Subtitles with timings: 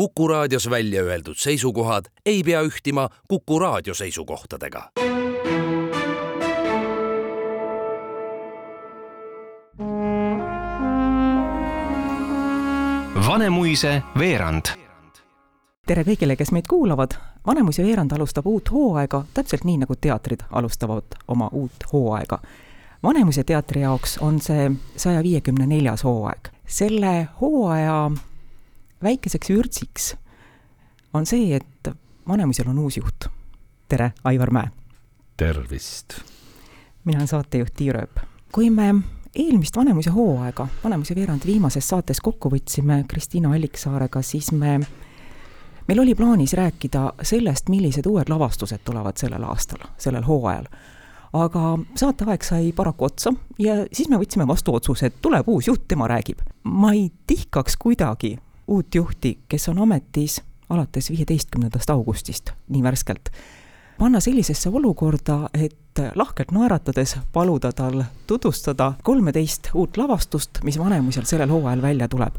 [0.00, 4.90] Kuku raadios välja öeldud seisukohad ei pea ühtima Kuku raadio seisukohtadega.
[13.26, 14.64] Vanemuise veerand.
[15.86, 17.10] tere kõigile, kes meid kuulavad.
[17.46, 22.40] Vanemuise veerand alustab uut hooaega täpselt nii, nagu teatrid alustavad oma uut hooaega.
[23.02, 26.48] Vanemuise teatri jaoks on see saja viiekümne neljas hooaeg.
[26.66, 28.10] selle hooaja
[29.02, 30.16] väikeseks vürtsiks
[31.14, 31.88] on see, et
[32.28, 33.26] Vanemuisel on uus juht.
[33.88, 34.70] tere, Aivar Mäe!
[35.36, 36.20] tervist!
[37.04, 38.20] mina olen saatejuht Tiia Rööp.
[38.52, 38.94] kui me
[39.34, 44.80] eelmist Vanemuise hooaega, Vanemuise veerand viimases saates kokku võtsime Kristiina Alliksaarega, siis me,
[45.88, 50.68] meil oli plaanis rääkida sellest, millised uued lavastused tulevad sellel aastal, sellel hooajal.
[51.32, 55.88] aga saateaeg sai paraku otsa ja siis me võtsime vastu otsuse, et tuleb uus juht,
[55.88, 56.38] tema räägib.
[56.64, 58.36] ma ei tihkaks kuidagi
[58.70, 63.28] uut juhti, kes on ametis alates viieteistkümnendast augustist, nii värskelt,
[63.98, 71.50] panna sellisesse olukorda, et lahkelt naeratades paluda tal tutvustada kolmeteist uut lavastust, mis Vanemuisel sellel
[71.50, 72.34] hooajal välja tuleb.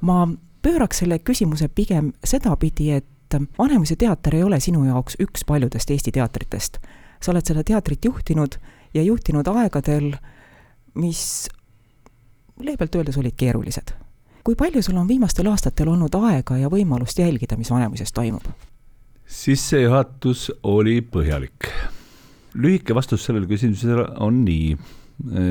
[0.00, 0.28] ma
[0.62, 6.12] pööraks selle küsimuse pigem sedapidi, et Vanemuise teater ei ole sinu jaoks üks paljudest Eesti
[6.12, 6.78] teatritest.
[7.22, 8.58] sa oled seda teatrit juhtinud
[8.94, 10.16] ja juhtinud aegadel,
[10.94, 11.48] mis
[12.60, 14.05] leebelt öeldes olid keerulised
[14.46, 18.46] kui palju sul on viimastel aastatel olnud aega ja võimalust jälgida, mis Vanemuises toimub?
[19.26, 21.66] sissejuhatus oli põhjalik.
[22.54, 24.76] lühike vastus sellele küsimusele on nii,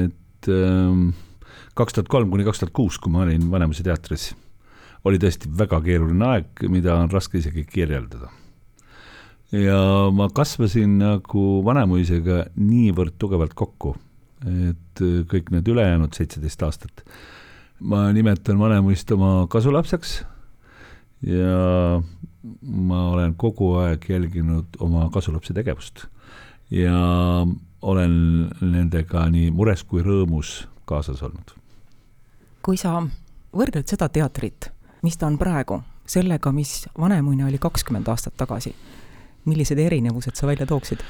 [0.06, 1.10] et ähm,
[1.76, 4.30] kaks tuhat kolm kuni kaks tuhat kuus, kui ma olin Vanemuise teatris,
[5.04, 8.32] oli tõesti väga keeruline aeg, mida on raske isegi kirjeldada.
[9.52, 9.84] ja
[10.16, 13.98] ma kasvasin nagu Vanemuisega niivõrd tugevalt kokku,
[14.72, 17.10] et kõik need ülejäänud seitseteist aastat
[17.80, 20.24] ma nimetan Vanemuist oma kasulapseks
[21.28, 22.02] ja
[22.62, 26.06] ma olen kogu aeg jälginud oma kasulapse tegevust
[26.72, 26.96] ja
[27.82, 28.16] olen
[28.62, 31.54] nendega nii mures kui rõõmus kaasas olnud.
[32.66, 33.02] kui sa
[33.56, 34.72] võrdled seda teatrit,
[35.06, 38.74] mis ta on praegu, sellega, mis Vanemuine oli kakskümmend aastat tagasi,
[39.46, 41.04] millised erinevused sa välja tooksid?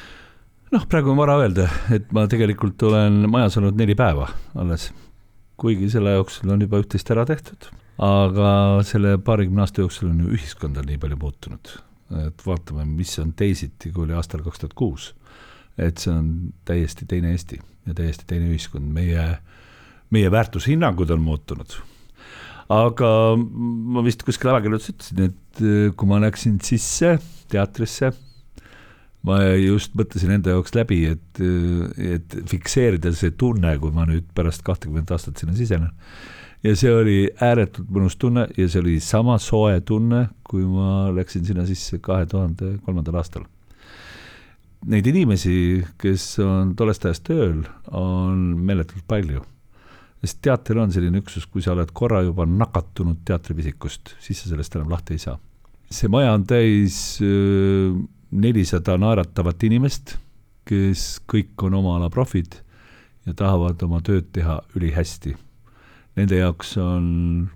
[0.71, 4.91] noh, praegu on vara öelda, et ma tegelikult olen majas olnud neli päeva alles
[5.59, 7.69] kuigi selle jooksul on juba üht-teist ära tehtud,
[8.03, 8.49] aga
[8.87, 11.71] selle paarikümne aasta jooksul on ju ühiskond on nii palju muutunud,
[12.25, 15.13] et vaatame, mis on teisiti, kui oli aastal kaks tuhat kuus.
[15.75, 16.27] et see on
[16.63, 19.25] täiesti teine Eesti ja täiesti teine ühiskond, meie,
[20.09, 21.75] meie väärtushinnangud on muutunud.
[22.71, 27.17] aga ma vist kuskil ajakirjanduses ütlesin, et eh, kui ma läksin sisse
[27.51, 28.11] teatrisse
[29.25, 31.41] ma just mõtlesin enda jaoks läbi, et,
[31.97, 35.93] et fikseerida see tunne, kui ma nüüd pärast kahtekümmet aastat sinna sisenen.
[36.65, 41.45] ja see oli ääretult mõnus tunne ja see oli sama soe tunne, kui ma läksin
[41.45, 43.45] sinna sisse kahe tuhande kolmandal aastal.
[44.85, 49.41] Neid inimesi, kes on tollest ajast tööl, on meeletult palju.
[50.25, 54.75] sest teater on selline üksus, kui sa oled korra juba nakatunud teatripisikust, siis sa sellest
[54.75, 55.37] enam lahti ei saa.
[55.89, 57.19] see maja on täis
[58.35, 60.15] nelisada naeratavat inimest,
[60.65, 62.59] kes kõik on oma ala profid
[63.25, 65.35] ja tahavad oma tööd teha ülihästi.
[66.15, 67.05] Nende jaoks on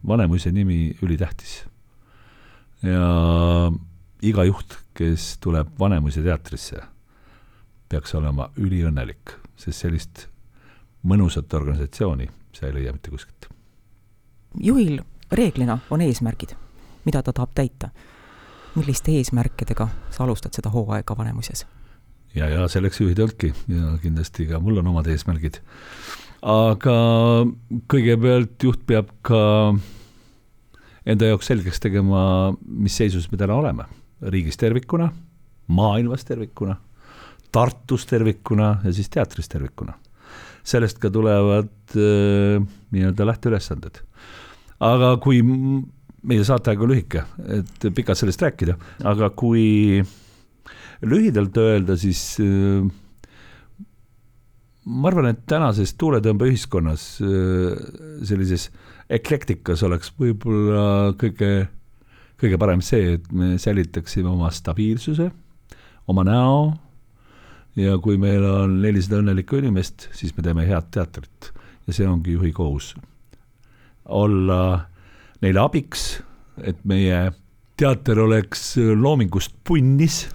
[0.08, 1.64] Vanemuise nimi ülitähtis.
[2.84, 3.72] ja
[4.22, 6.82] iga juht, kes tuleb Vanemuise teatrisse,
[7.90, 10.28] peaks olema üliõnnelik, sest sellist
[11.04, 13.48] mõnusat organisatsiooni sa ei leia mitte kuskilt.
[14.60, 15.00] juhil
[15.32, 16.56] reeglina on eesmärgid,
[17.06, 17.90] mida ta tahab täita
[18.80, 21.66] milliste eesmärkidega sa alustad seda hooaega Vanemuises?
[22.36, 25.60] ja, ja selleks juhid olnudki ja kindlasti ka mul on omad eesmärgid.
[26.42, 26.98] aga
[27.92, 29.42] kõigepealt juht peab ka
[31.10, 33.88] enda jaoks selgeks tegema, mis seisus me täna oleme,
[34.22, 35.10] riigis tervikuna,
[35.68, 36.78] maailmas tervikuna,
[37.50, 39.96] Tartus tervikuna ja siis teatris tervikuna.
[40.70, 44.04] sellest ka tulevad äh, nii-öelda lähteülesanded.
[44.80, 45.42] aga kui
[46.28, 47.24] meie saateaeg on lühike,
[47.60, 48.76] et pikalt sellest rääkida,
[49.08, 50.02] aga kui
[51.06, 52.88] lühidalt öelda, siis äh,
[54.90, 57.84] ma arvan, et tänases tuuletõmbeühiskonnas, äh,
[58.28, 58.70] sellises
[59.10, 61.70] eklektikas oleks võib-olla kõige,
[62.40, 65.32] kõige parem see, et me säilitaksime oma stabiilsuse,
[66.10, 66.62] oma näo.
[67.78, 71.52] Ja kui meil on nelisada õnnelikku inimest, siis me teeme head teatrit.
[71.88, 72.96] Ja see ongi juhi kohus.
[74.10, 74.89] olla
[75.42, 76.20] neile abiks,
[76.64, 77.30] et meie
[77.80, 80.26] teater oleks loomingust punnis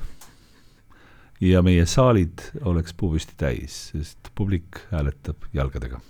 [1.44, 6.00] ja meie saalid oleks puupüsti täis, sest publik hääletab jalgadega.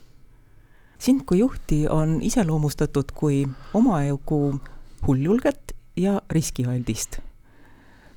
[0.98, 4.60] sind kui juhti on iseloomustatud kui omajagu
[5.06, 7.18] hulljulget ja riskialdist.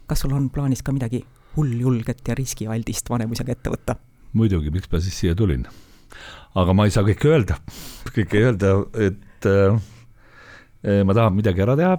[0.07, 1.25] kas sul on plaanis ka midagi
[1.56, 3.95] hulljulget ja riskialdist Vanemuisega ette võtta?
[4.33, 5.65] muidugi, miks ma siis siia tulin.
[6.56, 7.57] aga ma ei saa kõike öelda,
[8.13, 9.81] kõike öelda, et äh,
[10.83, 11.97] ma tahan midagi ära teha.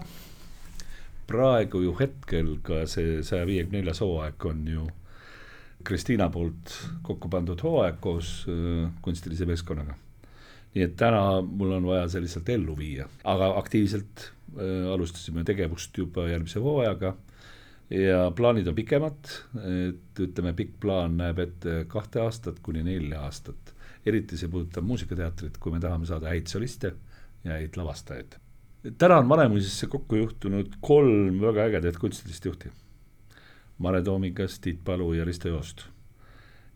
[1.27, 4.87] praegu ju hetkel ka see saja viiekümne neljas hooaeg on ju
[5.85, 6.73] Kristiina poolt
[7.07, 9.95] kokku pandud hooaeg koos äh, kunstilise meeskonnaga.
[10.75, 15.97] nii et täna mul on vaja see lihtsalt ellu viia, aga aktiivselt äh, alustasime tegevust
[15.99, 17.15] juba järgmise hooajaga
[17.91, 19.31] ja plaanid on pikemad,
[19.65, 23.75] et ütleme, pikk plaan näeb ette kahte aastat kuni nelja aastat.
[24.07, 26.93] eriti see puudutab muusikateatrit, kui me tahame saada häid soliste
[27.45, 28.37] ja häid lavastajaid.
[28.99, 32.71] Täna on Vanemuisesse kokku juhtunud kolm väga ägedat kunstilist juhti
[33.79, 35.83] Mare Toomikas, Tiit Palu ja Risto Joost.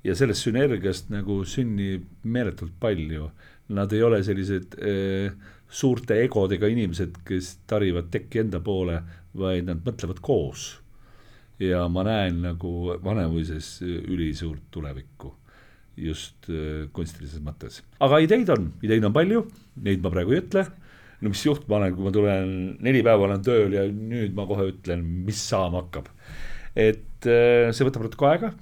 [0.04, 3.28] ja sellest sünergiast nagu sünnib meeletult palju,
[3.68, 5.34] nad ei ole sellised äh,
[5.70, 8.98] suurte egodega inimesed, kes tarivad tekki enda poole,
[9.38, 10.80] vaid nad mõtlevad koos.
[11.58, 15.36] ja ma näen nagu Vanemuises ülisuurt tulevikku
[15.96, 17.82] just äh, kunstilises mõttes.
[18.00, 19.46] aga ideid on, ideid on palju,
[19.82, 20.66] neid ma praegu ei ütle
[21.22, 24.72] no mis juhtuma olen, kui ma tulen, neli päeva olen tööl ja nüüd ma kohe
[24.72, 26.10] ütlen, mis saama hakkab
[26.76, 28.52] et äh, see võtab natuke aega,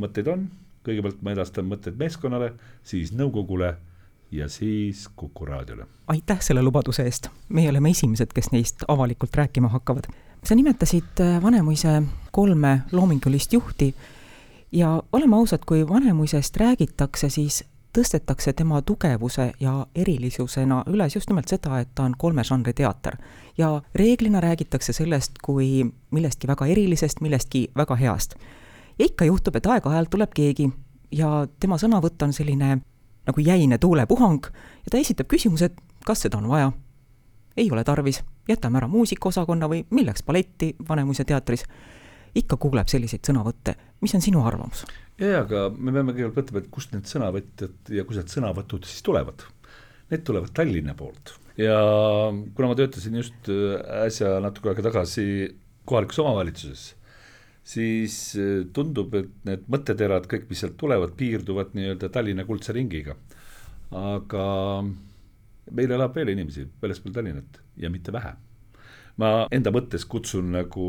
[0.00, 0.46] mõtteid on,
[0.86, 2.52] kõigepealt ma edastan mõtted meeskonnale,
[2.86, 3.74] siis nõukogule
[4.32, 5.86] ja siis Kuku raadiole.
[6.08, 10.08] aitäh selle lubaduse eest, meie oleme esimesed, kes neist avalikult rääkima hakkavad.
[10.44, 13.94] sa nimetasid äh, Vanemuise kolme loomingulist juhti
[14.72, 17.64] ja oleme ausad, kui Vanemuisest räägitakse, siis
[17.96, 23.16] tõstetakse tema tugevuse ja erilisusena üles just nimelt seda, et ta on kolme žanri teater.
[23.58, 28.34] ja reeglina räägitakse sellest kui millestki väga erilisest, millestki väga heast.
[28.98, 30.72] ja ikka juhtub, et aeg-ajalt tuleb keegi
[31.12, 32.80] ja tema sõnavõtt on selline
[33.26, 34.46] nagu jäine tuulepuhang
[34.84, 36.72] ja ta esitab küsimuse, et kas seda on vaja.
[37.56, 41.64] ei ole tarvis, jätame ära muusikaosakonna või milleks balletti Vanemuise teatris.
[42.38, 44.86] Ikka kuuleb selliseid sõnavõtte, mis on sinu arvamus?
[45.22, 49.04] jaa, aga me peame kõigepealt mõtlema, et kust need sõnavõtjad ja kust need sõnavõtud siis
[49.06, 49.44] tulevad.
[50.12, 51.76] Need tulevad Tallinna poolt ja
[52.54, 55.24] kuna ma töötasin just äh, äsja natuke aega tagasi
[55.88, 56.84] kohalikus omavalitsuses,
[57.64, 63.16] siis äh, tundub, et need mõtteterad, kõik, mis sealt tulevad, piirduvad nii-öelda Tallinna kuldse ringiga.
[63.92, 64.44] aga
[65.76, 68.32] meil elab veel inimesi väljaspool Tallinnat ja mitte vähe.
[69.20, 70.86] Ma enda mõttes kutsun nagu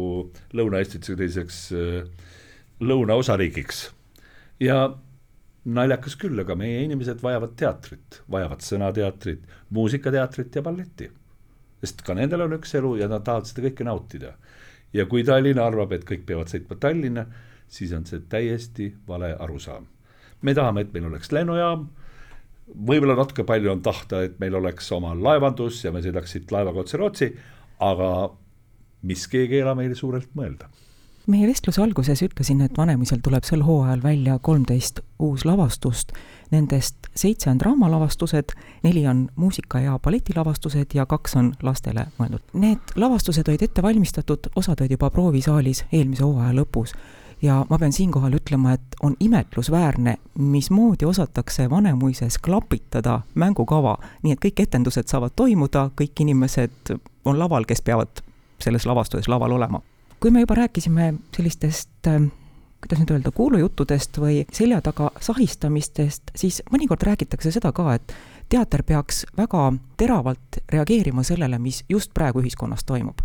[0.56, 2.30] Lõuna-Eestit selliseks äh,
[2.84, 3.88] lõunaosariigiks
[4.64, 4.78] ja
[5.64, 9.44] naljakas küll, aga meie inimesed vajavad teatrit, vajavad sõnateatrit,
[9.76, 11.10] muusikateatrit ja balletti.
[11.84, 14.34] sest ka nendel on üks elu ja nad tahavad seda kõike nautida.
[14.94, 17.26] ja kui Tallinn arvab, et kõik peavad sõitma Tallinna,
[17.68, 19.88] siis on see täiesti vale arusaam.
[20.42, 21.90] me tahame, et meil oleks lennujaam,
[22.68, 26.80] võib-olla natuke palju on tahta, et meil oleks oma laevandus ja me sõidaks siit laevaga
[26.80, 27.34] otse Rootsi,
[27.80, 28.30] aga
[29.02, 30.70] miski ei keela meile suurelt mõelda.
[31.28, 36.12] Meie vestluse alguses ütlesin, et Vanemuisel tuleb sel hooajal välja kolmteist uuslavastust,
[36.52, 38.52] nendest seitse on draamalavastused,
[38.84, 42.44] neli on muusika- ja balletilavastused ja kaks on lastele mõeldud.
[42.54, 46.92] Need lavastused olid ette valmistatud, osad olid juba proovisaalis eelmise hooaja lõpus.
[47.42, 54.40] Ja ma pean siinkohal ütlema, et on imetlusväärne, mismoodi osatakse Vanemuises klapitada mängukava, nii et
[54.46, 58.24] kõik etendused saavad toimuda, kõik inimesed on laval, kes peavad
[58.60, 59.82] selles lavastuses laval olema
[60.24, 62.32] kui me juba rääkisime sellistest ähm,
[62.84, 68.14] kuidas nüüd öelda, kuulujuttudest või selja taga sahistamistest, siis mõnikord räägitakse seda ka, et
[68.52, 69.66] teater peaks väga
[69.98, 73.20] teravalt reageerima sellele, mis just praegu ühiskonnas toimub.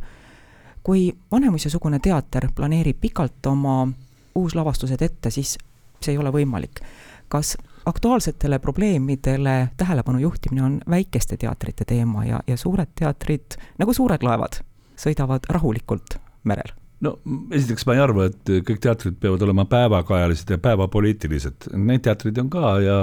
[0.83, 3.89] kui Vanemuise-sugune teater planeerib pikalt oma
[4.35, 5.59] uuslavastused ette, siis
[6.01, 6.81] see ei ole võimalik.
[7.29, 7.57] kas
[7.87, 14.61] aktuaalsetele probleemidele tähelepanu juhtimine on väikeste teatrite teema ja, ja suured teatrid, nagu suured laevad,
[14.97, 16.75] sõidavad rahulikult merel?
[17.01, 17.19] no
[17.55, 22.51] esiteks ma ei arva, et kõik teatrid peavad olema päevakajalised ja päevapoliitilised, neid teatreid on
[22.51, 22.97] ka ja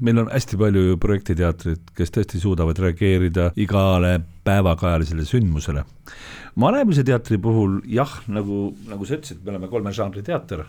[0.00, 5.84] meil on hästi palju ju projektiteatreid, kes tõesti suudavad reageerida igale päevakajalisele sündmusele.
[6.60, 10.66] Vanemuise teatri puhul jah, nagu, nagu sa ütlesid, me oleme kolme žanri teater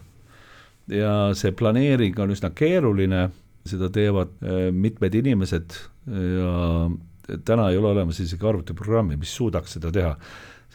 [0.91, 3.27] ja see planeering on üsna keeruline,
[3.67, 5.79] seda teevad äh, mitmed inimesed.
[6.07, 10.13] Ja täna ei ole olemas isegi arvutiprogrammi, mis suudaks seda teha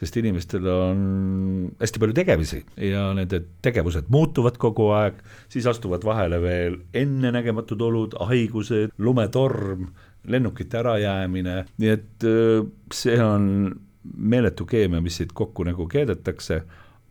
[0.03, 1.03] sest inimestel on
[1.79, 2.59] hästi palju tegemisi
[2.91, 5.21] ja nende tegevused muutuvad kogu aeg,
[5.53, 9.87] siis astuvad vahele veel ennenägematud olud, haigused, lumetorm,
[10.27, 12.27] lennukite ärajäämine, nii et
[12.95, 13.47] see on
[14.03, 16.63] meeletu keemia, mis siit kokku nagu keedetakse,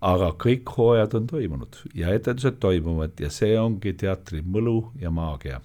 [0.01, 5.61] aga kõik hooajad on toimunud ja etendused toimuvad ja see ongi teatri mõlu ja maagia.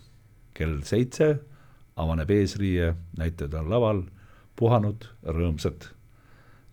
[0.56, 1.34] kell seitse
[2.00, 4.02] avaneb eesriie, näitlejad on laval,
[4.56, 5.90] puhanud, rõõmsad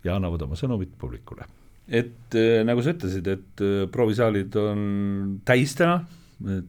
[0.04, 1.48] ja annavad oma sõnumit publikule.
[1.88, 6.04] et äh, nagu sa ütlesid, et äh, provisaalid on täis täna,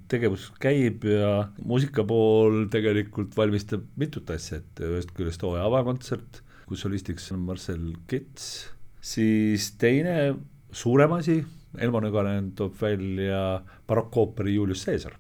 [0.08, 6.84] tegevus käib ja muusika pool tegelikult valmistab mitut asja, et ühest küljest hooaja avakontsert, kus
[6.86, 8.68] solistiks on Marcel Kits,
[9.02, 10.34] siis teine
[10.74, 11.38] suurem asi,
[11.78, 15.16] Elmo Nüganen toob välja barokkooperi Julius Caesar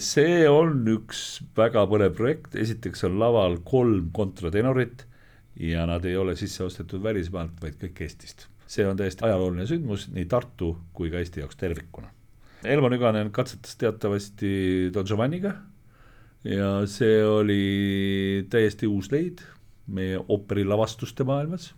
[0.00, 5.04] see on üks väga põnev projekt, esiteks on laval kolm kontratenorit
[5.60, 8.48] ja nad ei ole sisse ostetud välismaalt, vaid kõik Eestist.
[8.66, 12.08] see on täiesti ajalooline sündmus nii Tartu kui ka Eesti jaoks tervikuna.
[12.64, 15.52] Elmo Nüganen katsetas teatavasti Don Giovanniga
[16.44, 19.42] ja see oli täiesti uus leid
[19.86, 21.74] meie ooperilavastuste maailmas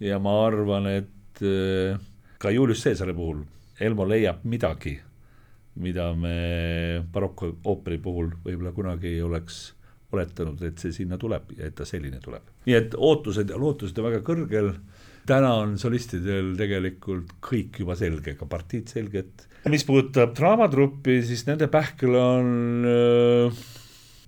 [0.00, 1.96] ja ma arvan, et äh,
[2.38, 3.40] ka Julius Caesari puhul
[3.80, 4.98] Elmo leiab midagi
[5.80, 9.62] mida me barokkooperi puhul võib-olla kunagi ei oleks
[10.12, 12.50] oletanud, et see sinna tuleb ja et ta selline tuleb.
[12.66, 14.68] nii et ootused ja lootused on väga kõrgel,
[15.28, 19.46] täna on solistidel tegelikult kõik juba selge, ka partiid selged.
[19.72, 22.52] mis puudutab draamatruppi, siis nende pähkel on,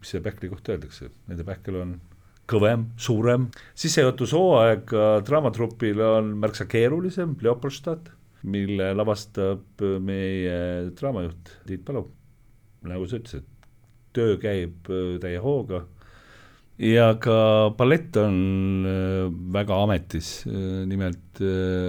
[0.00, 1.94] mis selle pähkli kohta öeldakse, nende pähkel on
[2.50, 3.48] kõvem, suurem,
[3.80, 4.92] sissejuhatushooaeg
[5.24, 8.12] draamatrupil on märksa keerulisem, Leopoldstadt
[8.50, 12.04] mille lavastab meie draamajuht Tiit Palu.
[12.84, 13.46] nagu sa ütlesid,
[14.12, 15.86] töö käib äh, täie hooga.
[16.78, 18.36] ja ka ballett on
[18.84, 21.40] äh, väga ametis, äh, nimelt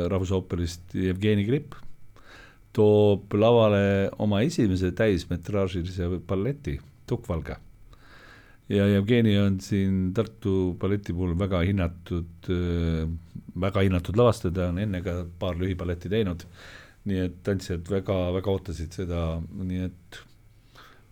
[0.09, 1.75] Rahvusooperist Jevgeni Gripp
[2.75, 7.59] toob lavale oma esimese täismetraažilise balleti Tukkvalge
[8.69, 12.49] ja Jevgeni on siin Tartu balleti puhul väga hinnatud,
[13.61, 16.45] väga hinnatud lavastaja, on enne ka paar lühiballetti teinud,
[17.05, 20.21] nii et tantsijad väga, väga ootasid seda, nii et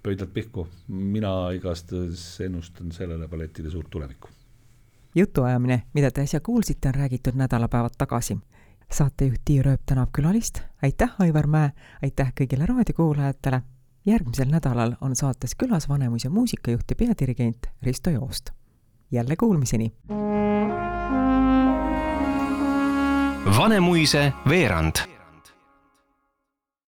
[0.03, 4.29] pöidlad pihku, mina igastahes ennustan sellele balletile suurt tulevikku.
[5.15, 8.38] jutuajamine, mida te äsja kuulsite, on räägitud nädalapäevad tagasi.
[8.91, 11.72] saatejuht Tiia Rööp tänab külalist, aitäh, Aivar Mäe,
[12.03, 13.62] aitäh kõigile raadiokuulajatele
[14.05, 18.50] järgmisel nädalal on saates külas Vanemuise muusikajuht ja peadirigent Risto Joost.
[19.12, 19.93] jälle kuulmiseni!
[23.57, 25.12] Vanemuise veerand